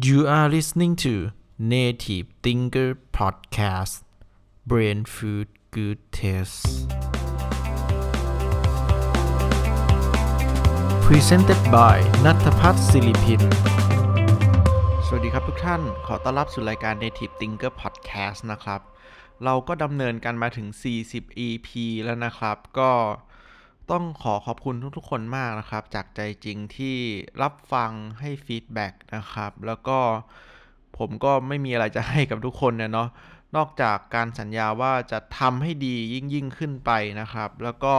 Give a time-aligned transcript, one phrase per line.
[0.00, 4.04] You are listening to Native Thinker Podcast
[4.64, 6.86] Brain Food Good Taste
[11.02, 13.42] Presented by นัทพัฒน์ศิริพิน
[15.06, 18.80] สวัสดีครับทุกท่าน ขอต้อนรับสู่รายการ Native Thinker Podcast นะครับ
[19.44, 20.66] เราก็ดำเนินกันมาถึง
[21.04, 21.68] 40 EP
[22.04, 22.90] แล้วนะครับ ก็
[23.90, 26.96] ต้องขอขอบคุณทุกๆคนมากนะครับ จากใจจริงที่
[27.42, 29.98] รับฟังให้ฟีดแบ็กนะครับ แล้วก็
[30.98, 33.08] ผมก็ไม่มีอะไรจะให้กับทุกคนเนี่ยเนาะ
[33.56, 37.94] นอกจากการสัญญาว่าจะทำให้ดียิ่งยิ่งขึ้นไปนะครับ แล้วก็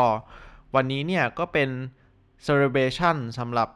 [0.75, 1.69] วันนี้เนี่ยก็เป็น
[2.47, 3.69] celebration สำหรับ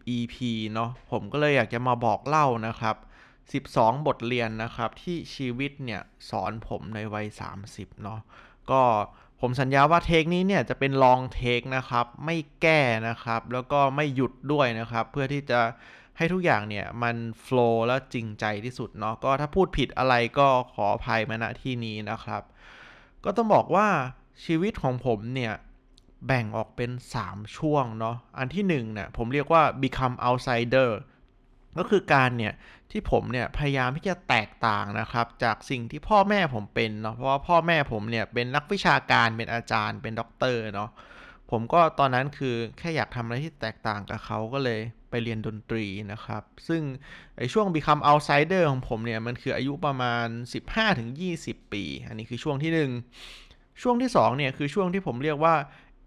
[0.00, 0.36] 40 EP
[0.74, 2.96] เนาะผมก็เลยอยากจะมาบอกเล่านะครับ
[3.66, 7.26] 12 บทเรียนนะครับที่ชีวิตเนี่ยสอนผมในวัย
[7.64, 8.20] 30 เนาะ
[8.70, 8.82] ก็
[9.40, 15.60] ผมสัญญาว่าเทคนี้เนี่ยจะเป็นลองเทคนะครับ ไม่แก้นะครับ แล้วก็ไม่หยุดด้วยนะครับ เพื่อที่จะ
[16.16, 22.42] ให้ทุกอย่างเนี่ยมันโฟล์และจริงใจที่สุดเนาะก็ถ้าพูดผิดอะไรก็ขออภัยมาณที่นี้นะครับ
[23.24, 23.88] ก็ต้องบอกว่า
[24.44, 25.54] ชีวิตของผมเนี่ย
[26.26, 26.90] แบ่งออกเป็น
[27.22, 30.90] 3 ช่วงเนาะอันที่1เนี่ยผมเรียกว่า become outsider
[31.78, 32.54] ก็คือการเนี่ย
[32.90, 40.90] ที่ผมเนี่ยพยายามที่จะแตกต่างนะครับ จากสิ่งที่พ่อแม่ผมเป็นเนาะเพราะว่าพ่อแม่ผมเนี่ยเป็นนักวิชาการเป็นอาจารย์เป็นด็อกเตอร์เนาะ
[41.50, 46.82] ผมก็ตอนนั้นคือแค่อยากทำอะไรที่แตกต่างกับเขาก็เลยไปเรียนดนตรีนะครับ ซึ่ง
[47.38, 50.26] ไอช่วง become outsider ของผมเนี่ย มันคืออายุประมาณ
[50.98, 52.72] 15-20 ปี อันนี้คือช่วงที่
[53.34, 55.54] 1 ช่วงที่ 2 เนี่ย คือช่วงที่ผมเรียกว่า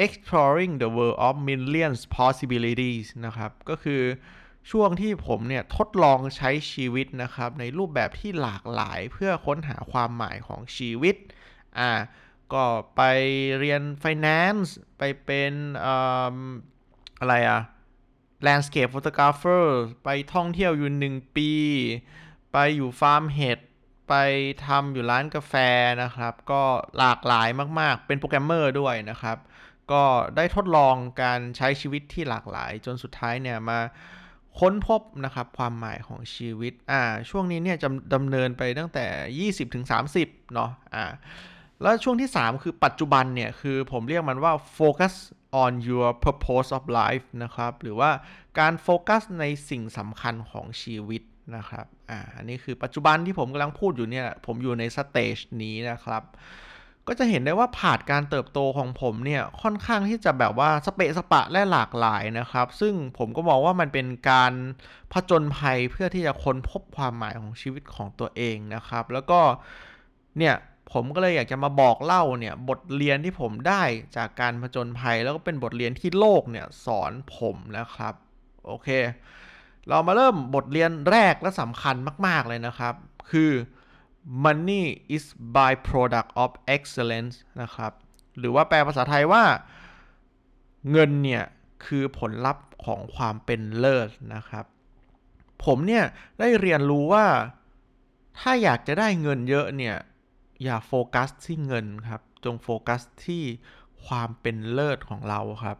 [0.06, 4.02] exploring the world of millions possibilities นะครับ ก็คือ
[4.72, 11.16] ช่วงที่ผมเนี่ยทดลองใช้ชีวิตนะครับ ในรูปแบบที่หลากหลายเพื่อค้นหาความหมายของชีวิต
[11.80, 11.92] อ่า
[12.54, 12.64] ก็
[12.96, 13.02] ไป
[13.60, 15.54] เรียน finance ไปเป็น
[17.20, 17.62] อะไรอะ
[18.46, 19.66] landscape photographer
[20.04, 21.52] ไปท่องเที่ยวอยู่หนึ่งปี
[22.54, 23.60] ไปอยู่ฟาร์มเห็ด
[24.10, 24.16] ไป
[24.66, 25.54] ทำอยู่ร้านกาแฟ
[26.04, 26.64] นะครับ ก็
[26.98, 29.38] หลากหลายมากๆ เป็นโปรแกรมเมอร์ด้วยนะครับ
[29.92, 30.04] ก็
[30.36, 33.80] ได้ทดลองการใช้ชีวิตที่หลากหลายจนสุดท้ายเนี่ยมา
[34.60, 39.06] ค้นพบนะครับความหมายของชีวิตอ่าช่วงนี้เนี่ยจะดำเนินไปตั้งแต่
[39.66, 39.86] 20ถึง
[40.20, 41.06] 30เนาะอ่า
[41.82, 45.14] แล้วช่วงที่ 3 คือปัจจุบันเนี่ย คือผมเรียกมันว่า focus
[45.64, 48.12] on your purpose of life นะครับ หรือว่า
[48.60, 51.22] การโฟกัสในสิ่งสำคัญของชีวิต
[51.56, 56.24] นะครับอ่าอันนี้คือปัจจุบันที่ผมกำลังพูดอยู่เนี่ย ผมอยู่ในสเตจนี้นะครับ
[57.08, 64.54] ก็จะเห็นได้ว่าผ่านการเติบโตของผมเนี่ยค่อนข้างที่จะแบบว่าสเปะสปะและหลากหลายนะครับ ซึ่งผมก็มองว่ามันเป็นการ
[65.14, 69.40] ผจญภัยเพื่อที่จะค้นพบความหมายของชีวิตของตัวเองนะครับ แล้วก็
[70.38, 70.56] เนี่ย
[70.94, 73.84] ผมก็เลยอยากจะมาบอกเล่าเนี่ยบทเรียนที่ผมได้
[74.18, 78.14] จากการผจญภัย แล้วก็เป็นบทเรียนที่โลกเนี่ยสอนผมนะครับ
[78.66, 78.90] โอเค
[79.90, 81.96] เรามาเริ่มบทเรียนแรกและสำคัญ
[82.28, 82.94] มาก ๆเลยนะครับ
[83.32, 83.52] คือ
[84.46, 84.84] money
[85.16, 85.26] is
[85.56, 87.92] byproduct of excellence นะครับ
[88.38, 89.44] หรือว่าแปลภาษาไทยว่า
[90.92, 91.44] เงินเนี่ย
[91.86, 94.66] คือผลลัพธ์ของความเป็นเลิศนะครับ
[95.66, 96.06] ผมเนี่ย
[96.40, 97.26] ได้เรียนรู้ว่า
[98.40, 99.98] ถ้าอยากจะได้เงินเยอะเนี่ย
[100.64, 103.44] อย่าโฟกัสที่เงินครับ จงโฟกัสที่
[104.06, 105.78] ความเป็นเลิศของเราครับ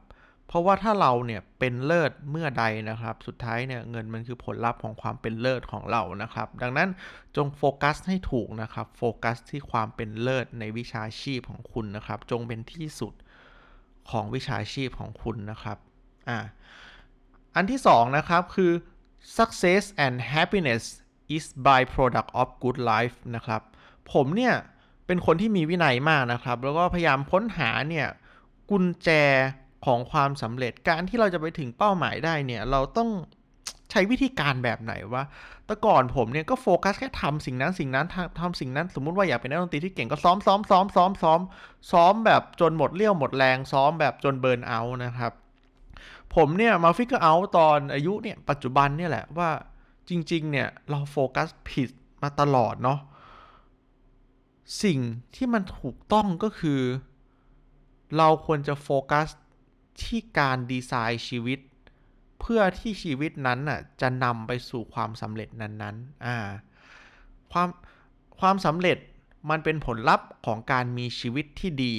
[0.54, 6.90] เพราะว่าถ้าเราเนี่ยเป็นเลิศเมื่อใดนะครับ สุดท้ายเนี่ยเงินมันคือผลลัพธ์ของความเป็นเลิศของเรานะครับ ดังนั้น
[7.36, 13.14] จงโฟกัสให้ถูกนะครับ โฟกัสที่ความเป็นเลิศในวิชาชีพของคุณนะครับ จงเป็นที่สุด
[14.12, 15.78] ของวิชาชีพของคุณนะครับ
[16.30, 16.40] อ่า
[17.56, 18.72] อันที่สองนะครับคือ
[19.38, 20.84] success and happiness
[21.36, 23.62] is byproduct of good life นะครับ
[24.14, 24.56] ผมเนี่ย
[25.08, 28.08] เป็นคนที่มีวินัยมากนะครับ แล้วก็พยายามค้นหาเนี่ย
[28.70, 29.10] กุญแจ
[29.86, 33.10] ของความสำเร็จการที่เราจะไปถึงเป้าหมายได้เนี่ย เราต้อง
[33.92, 35.24] ใช้วิธีการแบบไหนวะ
[35.66, 38.08] แต่ก่อนผมเนี่ยก็โฟกัสแค่ทำสิ่งนั้นสิ่งนั้น
[38.40, 41.40] ทำสิ่งนั้น สมมุติว่าอยากเป็นนักดนตรีที่เก่งก็ซ้อมซ้อมซ้อมซ้อมซ้อม
[41.92, 45.32] ซ้อมแบบจนหมดเรี่ยวหมดแรงซ้อมแบบจน burnout นะครับ
[46.36, 49.50] ผมเนี่ยมา figure out ตอนอายุเนี่ยปัจจุบันเนี่ยแหละว่า
[50.10, 51.90] จริง ๆ เนี่ยเราโฟกัสผิด
[52.24, 53.00] มาตลอดเนาะ
[54.84, 55.00] สิ่ง
[55.36, 56.82] ที่มันถูกต้องก็คือ
[58.18, 59.28] เราควรจะโฟกัส
[60.02, 61.60] ที่การดีไซน์ชีวิต
[62.42, 66.38] เพื่อที่ชีวิตนั้นน่ะจะนำไปสู่ความสำเร็จนั้นๆอ่า
[67.52, 67.70] ความ
[68.40, 68.98] ความสำเร็จ
[69.50, 71.96] มันเป็นผลลัพธ์ของการมีชีวิตที่ดี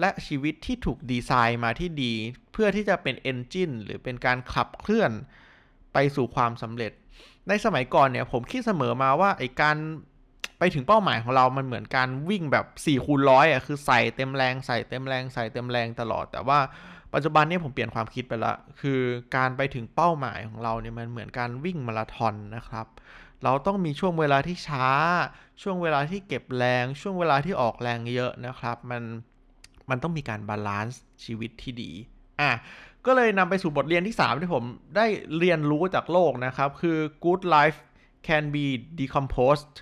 [0.00, 2.12] และชีวิตที่ถูกดีไซน์มาที่ดี
[2.52, 5.10] เพื่อที่จะเป็น engine หรือเป็นการขับเคลื่อน
[5.92, 6.92] ไปสู่ความสำเร็จ
[7.48, 9.76] ในสมัยก่อนเนี่ยผมคิดเสมอมาว่าไอ้การ
[10.58, 16.58] ไปถึงเป้าหมายของเรา มันเหมือนการวิ่งแบบ4คูณร้อยอะคือใส่เต็มแรงใส่เต็มแรงใส่เต็มแรงตลอด แต่ว่า
[17.14, 19.00] ปัจจุบันนี้ผมเปลี่ยนความคิดไปละ คือ
[19.36, 22.86] การไปถึงเป้าหมายของเราเนี่ยมันเหมือนการวิ่งมาราธอนนะครับ
[23.44, 24.86] เราต้องมีช่วงเวลาที่ช้า
[25.62, 29.02] ช่วงเวลาที่เก็บแรง ช่วงเวลาที่ออกแรงเยอะนะครับ มัน
[29.90, 31.90] มันต้องมีการ balance ชีวิตที่ดี
[32.40, 32.50] อะ
[33.06, 34.64] ก็เลยนำไปสู่บทเรียนที่ 3 ที่ผม
[34.96, 35.06] ได้
[35.38, 37.78] เรียนรู้จากโลกนะครับ คือ good life
[38.28, 38.66] can be
[39.00, 39.74] decomposed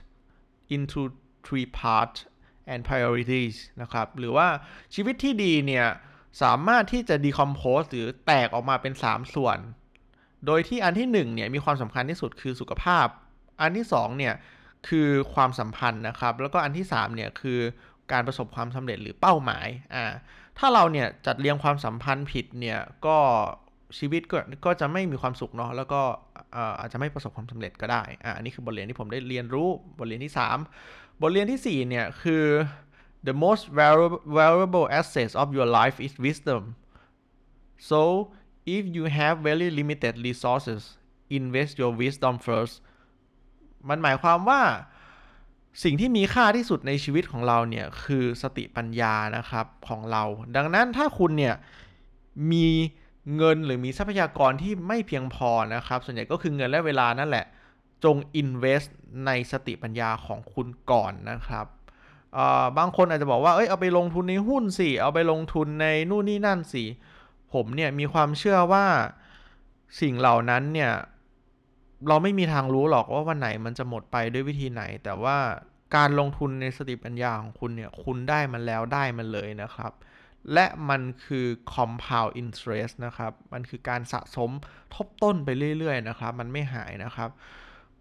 [0.74, 1.00] into
[1.46, 2.18] three parts
[2.72, 4.48] and priorities นะครับ หรือว่า
[4.94, 5.86] ชีวิตที่ดีเนี่ย
[6.42, 9.58] สามารถที่จะ decompose หรือแตกออกมาเป็น 3 ส่วน
[10.46, 13.06] โดยที่อันที่1เนี่ยมีความสำคัญที่สุดคือสุขภาพ
[13.60, 14.34] อันที่2เนี่ย
[14.88, 17.58] คือความสัมพันธ์นะครับ แล้วก็อันที่3เนี่ยคือ
[18.12, 20.04] การประสบความสำเร็จหรือเป้าหมาย อ่า
[20.58, 23.16] ถ้าเราเนี่ยจัดเรียงความสัมพันธ์ผิดเนี่ยก็
[23.98, 26.00] ชีวิตก็ก็จะไม่มีความสุขเนาะ แล้วก็
[26.80, 29.68] อาจจะไม่ประสบความสำเร็จก็ได้ อ่า อันนี้คือบทเรียนที่ผมได้เรียนรู้
[29.98, 30.32] บทเรียนที่
[30.76, 32.44] 3 บทเรียนที่4เนี่ยคือ
[33.28, 33.62] the most
[34.40, 36.62] valuable assets of your life is wisdom
[37.90, 38.00] so
[38.76, 40.80] if you have very limited resources
[41.38, 42.74] invest your wisdom first
[43.88, 44.62] มันหมายความว่า
[45.82, 50.22] สิ่งที่มีค่าที่สุดในชีวิตของเราเนี่ย คือสติปัญญานะครับของเรา
[50.56, 51.54] ดังนั้นถ้าคุณเนี่ย
[52.52, 52.68] มี
[53.36, 57.46] เงินหรือมีทรัพยากรที่ไม่เพียงพอนะครับ ส่วนใหญ่ก็คือเงินและเวลานั่นแหละ
[58.04, 58.88] จง invest
[59.26, 61.66] ในสติปัญญาของคุณก่อนนะครับ
[62.78, 66.84] บางคนอาจจะบอกว่าเอ้ยเอาไปลงทุนในหุ้นสิ เอาไปลงทุนในนู่นนี่นั่นสิ
[67.52, 68.84] ผมเนี่ยมีความเชื่อว่า
[70.00, 70.92] สิ่งเหล่านั้นเนี่ย
[72.08, 75.36] เราไม่มีทางรู้หรอกว่าวันไหนมันจะหมดไปด้วยวิธีไหน แต่ว่า
[75.96, 79.92] การลงทุนในสติปัญญาของคุณเนี่ยคุณได้มันแล้วได้มันเลยนะครับ
[80.52, 84.50] และมันคือ compound interest นะครับ มันคือการสะสม
[84.94, 85.48] ทบต้นไป
[85.78, 87.30] เรื่อยๆนะครับ มันไม่หายนะครับ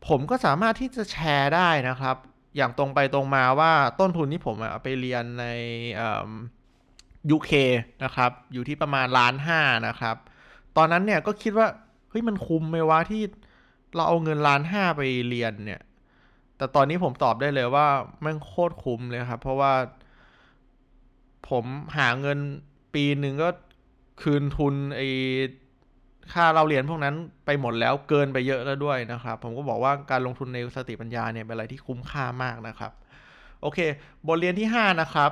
[0.07, 2.15] ผมก็สามารถที่จะแชร์ได้นะครับ
[2.55, 5.45] อย่างตรงไปตรงมาว่าต้นทุนที่ผมเอาไปเรียนใน
[7.29, 7.51] ยูเค
[8.03, 10.15] นะครับ อยู่ที่ประมาณล้านห้านะครับ
[10.77, 11.67] ตอนนั้นเนี่ยก็คิดว่า
[12.09, 13.23] เฮ้ยมันคุ้มไหมวะที่
[13.95, 15.81] เราเอาเงินล้านห้าไปเรียนเนี่ย
[16.57, 17.87] แต่ตอนนี้ผมตอบได้เลยว่า
[18.25, 19.73] มันโคตรคุ้มเลยครับ เพราะว่า
[21.49, 21.65] ผม
[21.97, 22.39] หาเงิน
[22.93, 23.49] ปีหนึ่งก็
[24.21, 25.01] คืนทุนไอ
[26.33, 27.15] ค่าเราเรียนพวกนั้น
[27.45, 32.91] ไปหมดแล้วเกินไปเยอะแล้วด้วยนะครับ ผมก็บอกว่าการลงทุนในสติปัญญาเนี่ยเป็นอะไรที่คุ้มค่ามากนะครับ
[33.61, 33.79] โอเค
[34.27, 35.31] บทเรียนที่ 5 นะครับ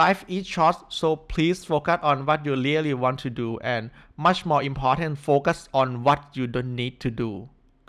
[0.00, 3.84] life is short so please focus on what you really want to do and
[4.26, 7.30] much more important focus on what you don't need to do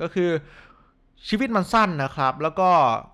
[0.01, 0.31] ก็คือ
[1.27, 2.69] ชีวิตมันสั้นนะครับ แล้วก็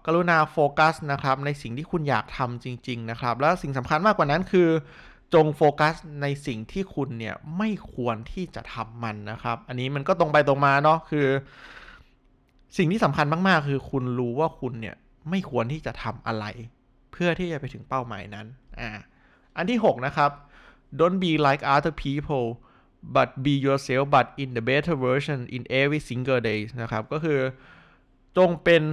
[0.06, 4.70] กรุณาโฟกัสนะครับในสิ่งที่คุณอยากทำจริง ๆ นะครับ แล้วสิ่งสำคัญมากกว่านั้นคือ
[5.34, 11.28] จงโฟกัสในสิ่งที่คุณเนี่ยไม่ควรที่จะทำมันนะครับ อันนี้มันก็ตรงไปตรงมาเนาะคือ
[12.78, 14.96] สิ่งที่สำคัญมากๆ คือคุณรู้ว่าคุณเนี่ย
[15.30, 16.46] ไม่ควรที่จะทำอะไร
[17.12, 18.48] เพื่อที่จะไปถึงเป้าหมายนั้น
[18.80, 18.90] อ่า
[19.58, 20.32] อันที่ 6 นะครับ
[21.00, 22.48] don't be like other people
[23.16, 27.40] but be yourself but in the better version in every single day นะครับ ก็คือ
[28.38, 28.84] จงเป็น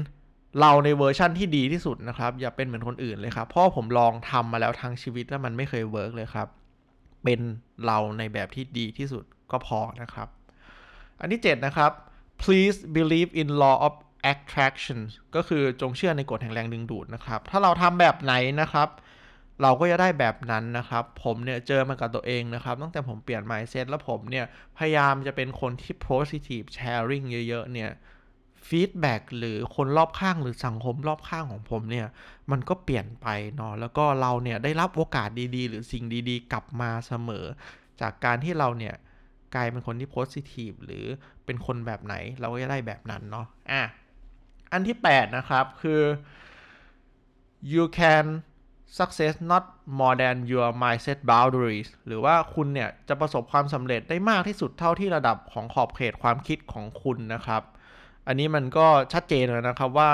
[0.61, 6.49] เราในเวอร์ชั่นที่ดีที่สุดนะครับ อย่าเป็นเหมือนคนอื่นเลยครับเพราะผมลองทำมาแล้วทั้งชีวิตแล้วมันไม่เคย work เลยครับ
[7.25, 7.41] เป็น
[7.87, 10.29] เราในแบบที่ดีที่สุดก็พอนะครับ
[11.21, 11.91] อันที่ 7 นะครับ
[12.43, 13.95] please believe in law of
[14.33, 15.01] attraction
[15.35, 18.89] ก็คือจงเชื่อในกฎแห่งแรงดึงดูดนะครับ ถ้าเราทำแบบไหนนะครับ
[19.63, 24.47] เราก็จะได้แบบนั้นนะครับ ผมเนี่ยเจอมากับตัวเองนะครับ ตั้งแต่ผมเปลี่ยน mindset แล้วผมเนี่ย
[24.79, 27.91] พยายามจะเป็นคนที่ positive sharing เยอะๆ เนี่ย
[28.69, 32.07] ฟีดแบ็หรือคนรอบข้างหรือสังคมรอบข้างของผมเนี่ย
[32.51, 37.45] มันก็เปลี่ยนไปเนาะแล้วก็เราเนี่ยได้รับโอกาสดีๆ หรือสิ่งดีๆ กลับมาเสมอ
[38.01, 38.95] จากการที่เราเนี่ย
[39.55, 41.05] กลายเป็นคนที่ positive หรือ
[41.45, 43.83] เป็นคนแบบไหนเราก็จะได้แบบนั้นเนาะอะ
[44.73, 46.03] อันที่ 8 นะครับ คือ
[47.73, 48.27] you can
[48.99, 49.65] success not
[49.99, 57.63] more than your mindset boundaries หรือว่าคุณเนี่ย จะประสบความสำเร็จได้มากที่สุดเท่าที่ระดับของขอบเขตความคิดของคุณนะครับ
[58.31, 60.13] อันนี้มันก็ชัดเจนเลยนะครับว่า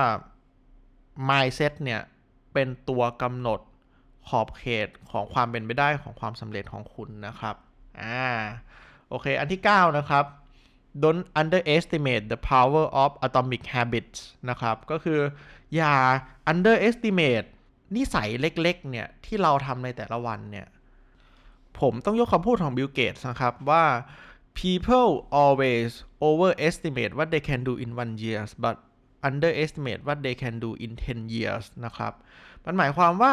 [1.28, 2.00] mindset เนี่ย
[2.52, 3.60] เป็นตัวกำหนด
[4.28, 7.54] ขอบเขตของความเป็นไปได้ของความสำเร็จของคุณนะครับ
[8.00, 8.28] อ่า
[9.08, 10.24] โอเค อันที่ 9 นะครับ
[11.02, 14.18] don't underestimate the power of atomic habits
[14.48, 15.20] นะครับ ก็คือ
[15.76, 15.94] อย่า
[16.52, 17.48] underestimate
[17.96, 20.66] นิสัยเล็ก ๆ เนี่ย ที่เราทำในแต่ละวันเนี่ย
[21.80, 23.84] ผมต้องยกคำพูดของบิลเกตนะครับว่า
[24.62, 25.10] people
[25.42, 25.90] always
[26.28, 28.76] overestimate what they can do in one years but
[29.28, 32.12] underestimate what they can do in 10 years นะครับ
[32.64, 33.32] มันหมายความว่า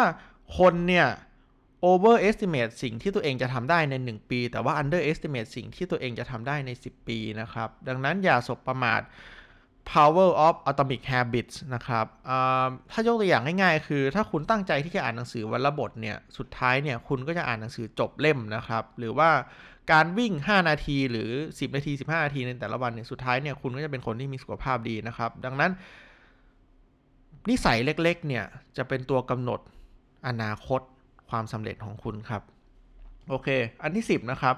[0.58, 1.08] คนเนี่ย
[1.92, 9.02] overestimate สิ่งที่ตัวเองจะทำได้ใน 1 ปี แต่ว่า underestimate สิ่งที่ตัวเองจะทำได้ใน 10 ปีนะครับ ดังนั้นอย่าสบประมาท
[9.92, 12.06] power of atomic habits นะครับ
[12.92, 19.30] ถ้ายกตัวอย่างง่ายๆ คือถ้าคุณตั้งใจที่จะอ่านหนังสือวันละบทเนี่ย สุดท้ายเนี่ยคุณก็จะอ่านหนังสือจบเล่มนะครับ หรือว่า
[19.92, 25.72] การวิ่ง 5 นาทีหรือ 10 นาที 15 นาทีในแต่ละวันเนี่ยสุดท้ายเนี่ยคุณก็จะเป็นคนที่มีสุขภาพดีนะครับ ดังนั้น
[27.50, 28.46] นิสัยเล็กๆ เนี่ย
[28.78, 29.60] จะเป็นตัวกำหนด
[30.28, 30.82] อนาคต
[31.30, 32.42] ความสำเร็จของคุณครับ
[33.30, 33.48] โอเค
[33.84, 34.56] อันที่ 10 นะครับ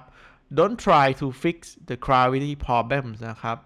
[0.58, 1.58] don't try to fix
[1.89, 3.58] the gravity problems นะครับ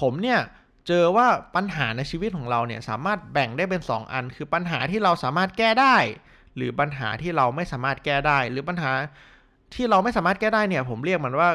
[0.00, 0.40] ผมเนี่ย
[0.86, 5.96] เจอว่าปัญหาในชีวิตของเราเนี่ยสามารถแบ่งได้เป็น 2 อัน คือปัญหาที่เราสามารถแก้ได้
[6.56, 8.92] หรือปัญหาที่เราไม่สามารถแก้ได้ หรือปัญหา
[9.74, 11.50] ที่เราไม่สามารถแก้ได้เนี่ย ผมเรียกมันว่า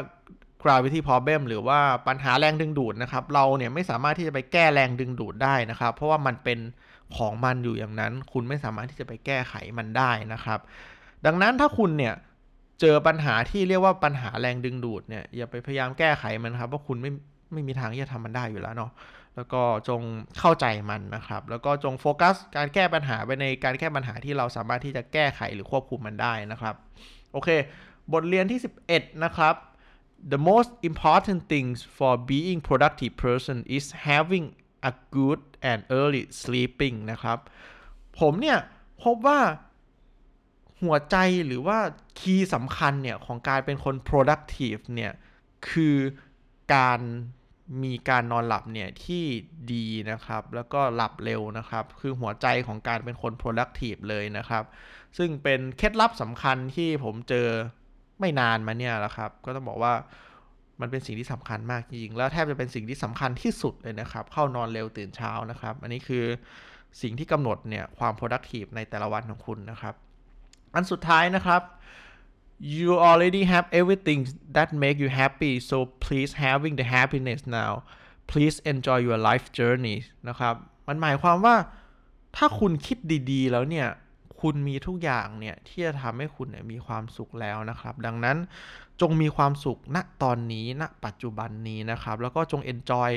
[0.64, 6.60] gravity problem หรือว่าปัญหาแรงดึงดูดนะครับ เราเนี่ยไม่สามารถที่จะไปแก้แรงดึงดูดได้นะครับ เพราะว่ามันเป็น
[7.18, 10.60] ของมันอยู่อย่างนั้น คุณไม่สามารถที่จะไปแก้ไขมันได้นะครับ
[11.26, 12.14] ดังนั้นถ้าคุณเนี่ย
[12.82, 17.12] เจอปัญหาที่เรียกว่าปัญหาแรงดึงดูดเนี่ยอย่าไปพยายามแก้ไขมันครับเพราะคุณไม่
[17.54, 18.92] ไม่มีทางที่จะทำมันได้อยู่แล้วเนาะ
[19.36, 20.02] แล้วก็จง
[20.40, 26.76] เข้าใจมันนะครับ แล้วก็จงโฟกัสการแก้ปัญหาไปในการแก้ปัญหาที่เราสามารถที่จะแก้ไขหรือควบคุมมันได้นะครับ
[27.34, 27.50] โอเค
[28.14, 28.60] บทเรียนที่
[28.92, 29.56] 11 นะครับ
[30.34, 34.46] the most important things for being productive person is having
[34.90, 35.42] a good
[35.72, 37.38] and early sleeping นะครับ
[38.20, 38.58] ผมเนี่ย
[39.04, 39.40] พบว่า
[40.84, 41.80] หัวใจหรือว่า
[42.20, 45.12] คีย์สำคัญเนี่ย ของการเป็นคน productive เนี่ย
[45.70, 45.98] คือ
[46.76, 47.00] การ
[47.84, 49.24] มีการนอนหลับเนี่ย ที่
[49.74, 54.64] ดีนะครับ แล้วก็หลับเร็วนะครับ คือหัวใจของการเป็นคน productive เลยนะครับ
[55.18, 57.48] ซึ่งเป็นเคล็ดลับสำคัญที่ผมเจอ
[58.22, 59.94] ไม่นานมาเนี่ยแหละครับ ก็ต้องบอกว่า
[60.82, 66.26] มันเป็นสิ่งที่สำคัญมากจริงแล้วแทบจะเป็นสิ่งที่สำคัญที่สุดเลยนะครับ เข้านอนเร็วตื่นเช้านะครับ อันนี้คือ
[67.02, 69.96] สิ่งที่กำหนดเนี่ยความ productive ในแต่ละวันของคุณนะครับ
[70.76, 71.62] อันสุดท้ายนะครับ
[72.78, 74.20] you already have everything
[74.56, 77.72] that make you happy so please having the happiness now
[78.32, 79.98] please enjoy your life journey
[80.28, 80.56] นะครับ
[80.88, 81.56] มันหมายความว่า
[82.36, 82.98] ถ้าคุณคิด
[83.32, 83.88] ดีๆ แล้วเนี่ย
[84.42, 88.38] คุณมีทุกอย่างเนี่ยที่จะทำให้คุณเนี่ยมีความสุขแล้วนะครับ ดังนั้น
[89.02, 93.12] จงมีความสุขณตอนนี้ณปัจจุบันนี้นะครับ แล้วก็จง enjoy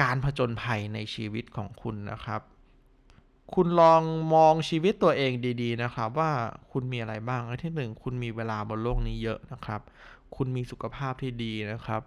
[0.00, 2.40] การผจญภัยในชีวิตของคุณนะครับ
[3.54, 4.02] คุณลอง
[4.34, 6.30] มองชีวิตตัวเองดีๆนะครับ ว่า
[6.72, 9.80] คุณมีอะไรบ้างอันที่หนึ่งคุณมีเวลาบนโลกนี้เยอะนะครับ
[10.36, 12.02] คุณมีสุขภาพที่ดีนะครับ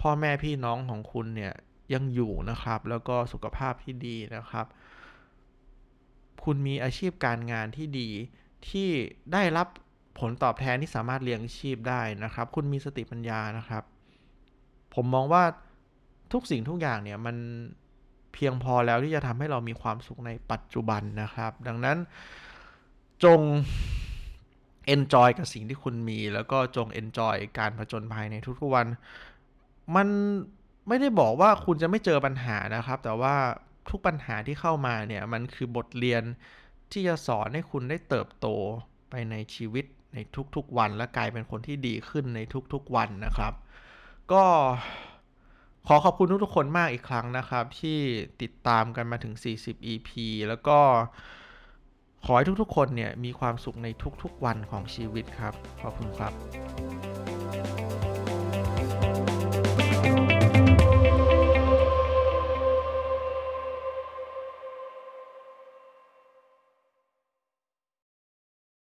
[0.00, 1.52] พ่อแม่พี่น้องของคุณเนี่ย
[1.94, 4.66] ยังอยู่นะครับ แล้วก็สุขภาพที่ดีนะครับ
[6.44, 8.08] คุณมีอาชีพการงานที่ดี
[8.68, 8.88] ที่
[9.32, 9.66] ได้รับ
[10.18, 13.82] ผลตอบแทนที่สามารถเลี้ยงชีพได้นะครับ คุณมีสติปัญญานะครับ
[14.94, 15.44] ผมมองว่า
[16.32, 17.36] ทุกสิ่งทุกอย่างเนี่ยมัน
[18.34, 21.96] เพียงพอแล้วที่จะทำให้เรามีความสุขในปัจจุบันนะครับ ดังนั้น
[23.24, 23.40] จง
[24.94, 28.86] enjoy กับสิ่งที่คุณมี แล้วก็จง enjoy การผจญภัยในทุกๆวัน
[29.96, 30.08] มัน
[30.88, 33.34] ไม่ได้บอกว่าคุณจะไม่เจอปัญหานะครับ แต่ว่า
[33.90, 36.22] ทุกปัญหาที่เข้ามาเนี่ยมันคือบทเรียน
[36.92, 38.46] ที่จะสอนให้คุณได้เติบโต
[39.10, 40.18] ไปในชีวิตใน
[40.56, 42.40] ทุกๆวัน และกลายเป็นคนที่ดีขึ้นใน
[42.72, 43.52] ทุกๆวันนะครับ
[44.32, 44.44] ก็
[45.86, 47.98] ขอขอบคุณทุกๆคนมากอีกครั้งนะครับ ที่
[48.42, 50.10] ติดตามกันมาถึง 40 EP
[50.48, 50.78] แล้วก็
[52.24, 53.88] ขอให้ทุกๆคนเนี่ยมีความสุขใน
[54.22, 57.35] ทุกๆวันของชีวิตครับ ขอบคุณครับ